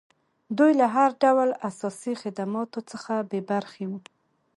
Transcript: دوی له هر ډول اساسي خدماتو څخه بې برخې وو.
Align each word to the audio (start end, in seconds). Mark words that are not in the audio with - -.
دوی 0.57 0.71
له 0.79 0.87
هر 0.95 1.09
ډول 1.23 1.49
اساسي 1.69 2.13
خدماتو 2.21 2.79
څخه 2.91 3.13
بې 3.29 3.39
برخې 3.51 3.85
وو. 3.87 3.99